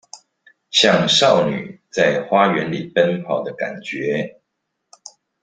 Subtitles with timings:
[0.71, 4.41] 像少女在花園裡奔跑的感覺